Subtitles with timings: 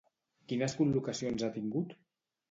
[0.51, 1.93] Quines col·locacions ha tingut?